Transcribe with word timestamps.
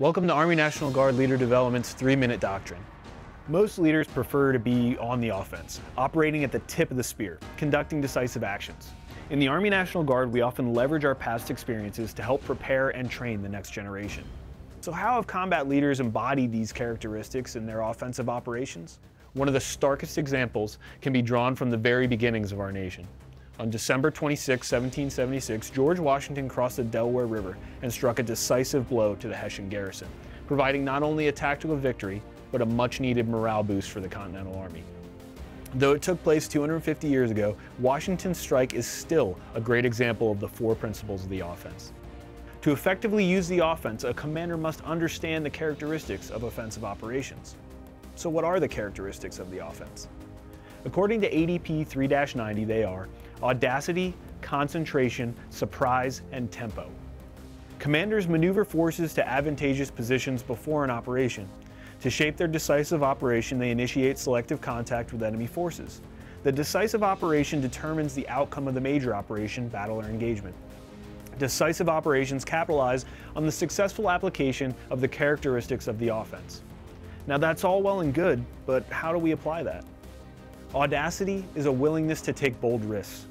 Welcome 0.00 0.26
to 0.26 0.32
Army 0.32 0.56
National 0.56 0.90
Guard 0.90 1.14
Leader 1.14 1.36
Development's 1.36 1.92
three 1.92 2.16
minute 2.16 2.40
doctrine. 2.40 2.84
Most 3.46 3.78
leaders 3.78 4.08
prefer 4.08 4.50
to 4.50 4.58
be 4.58 4.98
on 4.98 5.20
the 5.20 5.28
offense, 5.28 5.80
operating 5.96 6.42
at 6.42 6.50
the 6.50 6.58
tip 6.66 6.90
of 6.90 6.96
the 6.96 7.02
spear, 7.04 7.38
conducting 7.56 8.00
decisive 8.00 8.42
actions. 8.42 8.90
In 9.30 9.38
the 9.38 9.46
Army 9.46 9.70
National 9.70 10.02
Guard, 10.02 10.32
we 10.32 10.40
often 10.40 10.74
leverage 10.74 11.04
our 11.04 11.14
past 11.14 11.48
experiences 11.48 12.12
to 12.14 12.24
help 12.24 12.42
prepare 12.44 12.88
and 12.88 13.08
train 13.08 13.40
the 13.40 13.48
next 13.48 13.70
generation. 13.70 14.24
So, 14.80 14.90
how 14.90 15.14
have 15.14 15.28
combat 15.28 15.68
leaders 15.68 16.00
embodied 16.00 16.50
these 16.50 16.72
characteristics 16.72 17.54
in 17.54 17.64
their 17.64 17.82
offensive 17.82 18.28
operations? 18.28 18.98
One 19.34 19.46
of 19.46 19.54
the 19.54 19.60
starkest 19.60 20.18
examples 20.18 20.78
can 21.02 21.12
be 21.12 21.22
drawn 21.22 21.54
from 21.54 21.70
the 21.70 21.76
very 21.76 22.08
beginnings 22.08 22.50
of 22.50 22.58
our 22.58 22.72
nation. 22.72 23.06
On 23.60 23.70
December 23.70 24.10
26, 24.10 24.48
1776, 24.72 25.70
George 25.70 26.00
Washington 26.00 26.48
crossed 26.48 26.78
the 26.78 26.82
Delaware 26.82 27.26
River 27.26 27.56
and 27.82 27.92
struck 27.92 28.18
a 28.18 28.22
decisive 28.22 28.88
blow 28.88 29.14
to 29.14 29.28
the 29.28 29.36
Hessian 29.36 29.68
garrison, 29.68 30.08
providing 30.48 30.84
not 30.84 31.04
only 31.04 31.28
a 31.28 31.32
tactical 31.32 31.76
victory, 31.76 32.20
but 32.50 32.62
a 32.62 32.66
much 32.66 32.98
needed 32.98 33.28
morale 33.28 33.62
boost 33.62 33.90
for 33.90 34.00
the 34.00 34.08
Continental 34.08 34.56
Army. 34.56 34.82
Though 35.76 35.92
it 35.92 36.02
took 36.02 36.20
place 36.24 36.48
250 36.48 37.06
years 37.06 37.30
ago, 37.30 37.56
Washington's 37.78 38.38
strike 38.38 38.74
is 38.74 38.88
still 38.88 39.38
a 39.54 39.60
great 39.60 39.84
example 39.84 40.32
of 40.32 40.40
the 40.40 40.48
four 40.48 40.74
principles 40.74 41.22
of 41.22 41.30
the 41.30 41.40
offense. 41.40 41.92
To 42.62 42.72
effectively 42.72 43.24
use 43.24 43.46
the 43.46 43.64
offense, 43.64 44.02
a 44.02 44.14
commander 44.14 44.56
must 44.56 44.80
understand 44.82 45.46
the 45.46 45.50
characteristics 45.50 46.28
of 46.30 46.42
offensive 46.42 46.84
operations. 46.84 47.54
So, 48.16 48.28
what 48.30 48.44
are 48.44 48.58
the 48.58 48.68
characteristics 48.68 49.38
of 49.38 49.50
the 49.52 49.64
offense? 49.64 50.08
According 50.84 51.20
to 51.22 51.30
ADP 51.30 51.86
3 51.86 52.08
90, 52.08 52.64
they 52.64 52.84
are 52.84 53.08
audacity, 53.44 54.14
concentration, 54.40 55.34
surprise, 55.50 56.22
and 56.32 56.50
tempo. 56.50 56.90
Commanders 57.78 58.26
maneuver 58.26 58.64
forces 58.64 59.12
to 59.12 59.28
advantageous 59.28 59.90
positions 59.90 60.42
before 60.42 60.82
an 60.82 60.90
operation. 60.90 61.46
To 62.00 62.08
shape 62.08 62.38
their 62.38 62.48
decisive 62.48 63.02
operation, 63.02 63.58
they 63.58 63.70
initiate 63.70 64.18
selective 64.18 64.60
contact 64.60 65.12
with 65.12 65.22
enemy 65.22 65.46
forces. 65.46 66.00
The 66.42 66.52
decisive 66.52 67.02
operation 67.02 67.60
determines 67.60 68.14
the 68.14 68.26
outcome 68.28 68.66
of 68.66 68.74
the 68.74 68.80
major 68.80 69.14
operation, 69.14 69.68
battle, 69.68 70.00
or 70.00 70.04
engagement. 70.04 70.54
Decisive 71.38 71.88
operations 71.88 72.44
capitalize 72.44 73.04
on 73.36 73.44
the 73.44 73.52
successful 73.52 74.10
application 74.10 74.74
of 74.90 75.00
the 75.00 75.08
characteristics 75.08 75.86
of 75.86 75.98
the 75.98 76.08
offense. 76.08 76.62
Now, 77.26 77.38
that's 77.38 77.64
all 77.64 77.82
well 77.82 78.00
and 78.00 78.14
good, 78.14 78.44
but 78.66 78.86
how 78.86 79.12
do 79.12 79.18
we 79.18 79.32
apply 79.32 79.62
that? 79.64 79.84
Audacity 80.74 81.44
is 81.54 81.66
a 81.66 81.72
willingness 81.72 82.20
to 82.22 82.32
take 82.32 82.60
bold 82.60 82.84
risks. 82.84 83.26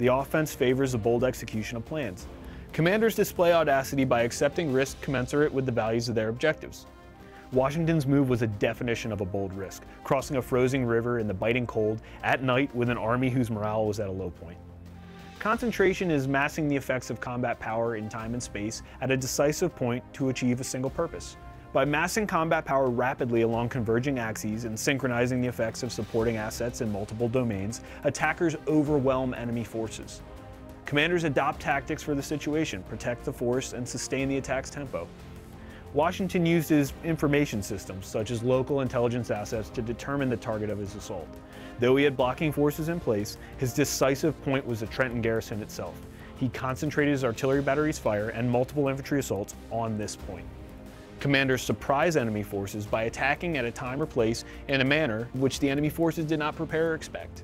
The 0.00 0.06
offense 0.06 0.54
favors 0.54 0.92
the 0.92 0.98
bold 0.98 1.24
execution 1.24 1.76
of 1.76 1.84
plans. 1.84 2.26
Commanders 2.72 3.14
display 3.14 3.52
audacity 3.52 4.06
by 4.06 4.22
accepting 4.22 4.72
risk 4.72 4.98
commensurate 5.02 5.52
with 5.52 5.66
the 5.66 5.72
values 5.72 6.08
of 6.08 6.14
their 6.14 6.30
objectives. 6.30 6.86
Washington's 7.52 8.06
move 8.06 8.30
was 8.30 8.40
a 8.40 8.46
definition 8.46 9.12
of 9.12 9.20
a 9.20 9.26
bold 9.26 9.52
risk, 9.52 9.82
crossing 10.02 10.38
a 10.38 10.42
frozen 10.42 10.86
river 10.86 11.18
in 11.18 11.28
the 11.28 11.34
biting 11.34 11.66
cold 11.66 12.00
at 12.22 12.42
night 12.42 12.74
with 12.74 12.88
an 12.88 12.96
army 12.96 13.28
whose 13.28 13.50
morale 13.50 13.84
was 13.84 14.00
at 14.00 14.08
a 14.08 14.10
low 14.10 14.30
point. 14.30 14.56
Concentration 15.38 16.10
is 16.10 16.26
massing 16.26 16.66
the 16.66 16.76
effects 16.76 17.10
of 17.10 17.20
combat 17.20 17.60
power 17.60 17.96
in 17.96 18.08
time 18.08 18.32
and 18.32 18.42
space 18.42 18.82
at 19.02 19.10
a 19.10 19.16
decisive 19.18 19.76
point 19.76 20.02
to 20.14 20.30
achieve 20.30 20.62
a 20.62 20.64
single 20.64 20.88
purpose. 20.88 21.36
By 21.72 21.84
massing 21.84 22.26
combat 22.26 22.64
power 22.64 22.90
rapidly 22.90 23.42
along 23.42 23.68
converging 23.68 24.18
axes 24.18 24.64
and 24.64 24.76
synchronizing 24.76 25.40
the 25.40 25.46
effects 25.46 25.84
of 25.84 25.92
supporting 25.92 26.36
assets 26.36 26.80
in 26.80 26.90
multiple 26.90 27.28
domains, 27.28 27.82
attackers 28.02 28.56
overwhelm 28.66 29.34
enemy 29.34 29.62
forces. 29.62 30.20
Commanders 30.84 31.22
adopt 31.22 31.60
tactics 31.60 32.02
for 32.02 32.16
the 32.16 32.22
situation, 32.22 32.82
protect 32.88 33.24
the 33.24 33.32
force, 33.32 33.72
and 33.72 33.88
sustain 33.88 34.28
the 34.28 34.38
attack's 34.38 34.68
tempo. 34.68 35.06
Washington 35.94 36.44
used 36.44 36.68
his 36.68 36.92
information 37.04 37.62
systems, 37.62 38.04
such 38.04 38.32
as 38.32 38.42
local 38.42 38.80
intelligence 38.80 39.30
assets, 39.30 39.70
to 39.70 39.80
determine 39.80 40.28
the 40.28 40.36
target 40.36 40.70
of 40.70 40.78
his 40.78 40.96
assault. 40.96 41.28
Though 41.78 41.94
he 41.94 42.02
had 42.02 42.16
blocking 42.16 42.50
forces 42.50 42.88
in 42.88 42.98
place, 42.98 43.38
his 43.58 43.72
decisive 43.72 44.40
point 44.42 44.66
was 44.66 44.80
the 44.80 44.86
Trenton 44.86 45.22
garrison 45.22 45.62
itself. 45.62 45.94
He 46.36 46.48
concentrated 46.48 47.12
his 47.12 47.22
artillery 47.22 47.62
batteries' 47.62 48.00
fire 48.00 48.30
and 48.30 48.50
multiple 48.50 48.88
infantry 48.88 49.20
assaults 49.20 49.54
on 49.70 49.96
this 49.96 50.16
point. 50.16 50.46
Commanders 51.20 51.60
surprise 51.60 52.16
enemy 52.16 52.42
forces 52.42 52.86
by 52.86 53.02
attacking 53.02 53.58
at 53.58 53.66
a 53.66 53.70
time 53.70 54.00
or 54.00 54.06
place 54.06 54.46
in 54.68 54.80
a 54.80 54.84
manner 54.84 55.28
which 55.34 55.60
the 55.60 55.68
enemy 55.68 55.90
forces 55.90 56.24
did 56.24 56.38
not 56.38 56.56
prepare 56.56 56.92
or 56.92 56.94
expect. 56.94 57.42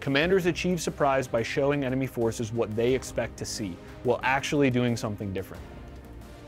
Commanders 0.00 0.46
achieve 0.46 0.82
surprise 0.82 1.28
by 1.28 1.40
showing 1.40 1.84
enemy 1.84 2.08
forces 2.08 2.52
what 2.52 2.74
they 2.74 2.92
expect 2.92 3.36
to 3.36 3.44
see, 3.44 3.76
while 4.02 4.18
actually 4.24 4.70
doing 4.70 4.96
something 4.96 5.32
different. 5.32 5.62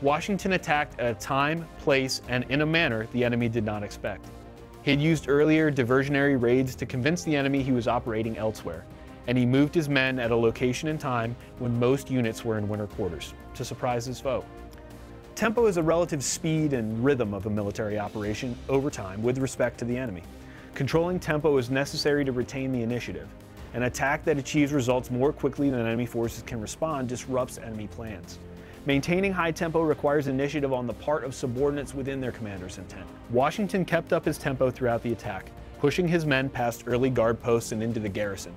Washington 0.01 0.51
attacked 0.51 0.99
at 0.99 1.15
a 1.15 1.19
time, 1.19 1.65
place, 1.79 2.21
and 2.27 2.43
in 2.49 2.59
a 2.59 2.65
manner 2.65 3.07
the 3.13 3.23
enemy 3.23 3.47
did 3.47 3.63
not 3.63 3.81
expect. 3.81 4.27
He 4.83 4.91
had 4.91 5.01
used 5.01 5.29
earlier 5.29 5.71
diversionary 5.71 6.39
raids 6.39 6.75
to 6.75 6.85
convince 6.85 7.23
the 7.23 7.37
enemy 7.37 7.63
he 7.63 7.71
was 7.71 7.87
operating 7.87 8.37
elsewhere, 8.37 8.83
and 9.27 9.37
he 9.37 9.45
moved 9.45 9.73
his 9.73 9.87
men 9.87 10.19
at 10.19 10.31
a 10.31 10.35
location 10.35 10.89
and 10.89 10.99
time 10.99 11.37
when 11.59 11.79
most 11.79 12.11
units 12.11 12.43
were 12.43 12.57
in 12.57 12.67
winter 12.67 12.87
quarters 12.87 13.33
to 13.53 13.63
surprise 13.63 14.05
his 14.05 14.19
foe. 14.19 14.43
Tempo 15.35 15.65
is 15.65 15.75
a 15.75 15.83
relative 15.83 16.23
speed 16.23 16.71
and 16.71 17.03
rhythm 17.03 17.33
of 17.33 17.45
a 17.45 17.49
military 17.49 17.99
operation 17.99 18.55
over 18.69 18.89
time 18.89 19.21
with 19.21 19.37
respect 19.37 19.77
to 19.77 19.83
the 19.83 19.97
enemy. 19.97 20.23
Controlling 20.75 21.19
tempo 21.19 21.57
is 21.57 21.69
necessary 21.69 22.23
to 22.23 22.31
retain 22.31 22.71
the 22.71 22.81
initiative. 22.81 23.27
An 23.73 23.83
attack 23.83 24.23
that 24.23 24.37
achieves 24.37 24.71
results 24.71 25.11
more 25.11 25.33
quickly 25.33 25.69
than 25.69 25.81
enemy 25.81 26.05
forces 26.05 26.41
can 26.43 26.61
respond 26.61 27.09
disrupts 27.09 27.57
enemy 27.57 27.87
plans. 27.87 28.39
Maintaining 28.85 29.33
high 29.33 29.51
tempo 29.51 29.81
requires 29.81 30.27
initiative 30.27 30.71
on 30.71 30.87
the 30.87 30.93
part 30.93 31.25
of 31.25 31.35
subordinates 31.35 31.93
within 31.93 32.21
their 32.21 32.31
commander's 32.31 32.77
intent. 32.77 33.05
Washington 33.29 33.83
kept 33.83 34.13
up 34.13 34.23
his 34.23 34.37
tempo 34.37 34.71
throughout 34.71 35.03
the 35.03 35.11
attack, 35.11 35.51
pushing 35.79 36.07
his 36.07 36.25
men 36.25 36.47
past 36.47 36.85
early 36.87 37.09
guard 37.09 37.41
posts 37.41 37.73
and 37.73 37.83
into 37.83 37.99
the 37.99 38.07
garrison. 38.07 38.53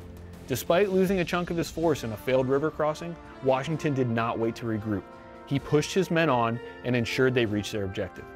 Despite 0.46 0.92
losing 0.92 1.18
a 1.18 1.24
chunk 1.24 1.50
of 1.50 1.56
his 1.56 1.72
force 1.72 2.04
in 2.04 2.12
a 2.12 2.16
failed 2.16 2.48
river 2.48 2.70
crossing, 2.70 3.16
Washington 3.42 3.94
did 3.94 4.08
not 4.08 4.38
wait 4.38 4.54
to 4.54 4.66
regroup. 4.66 5.02
He 5.48 5.58
pushed 5.58 5.94
his 5.94 6.10
men 6.10 6.28
on 6.28 6.60
and 6.84 6.94
ensured 6.94 7.34
they 7.34 7.46
reached 7.46 7.72
their 7.72 7.84
objective. 7.84 8.26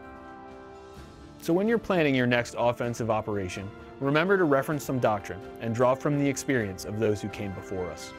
So 1.42 1.52
when 1.52 1.68
you're 1.68 1.78
planning 1.78 2.14
your 2.14 2.26
next 2.26 2.54
offensive 2.58 3.10
operation, 3.10 3.70
remember 4.00 4.38
to 4.38 4.44
reference 4.44 4.82
some 4.82 4.98
doctrine 4.98 5.40
and 5.60 5.74
draw 5.74 5.94
from 5.94 6.18
the 6.18 6.26
experience 6.28 6.86
of 6.86 6.98
those 6.98 7.20
who 7.20 7.28
came 7.28 7.52
before 7.52 7.90
us. 7.90 8.12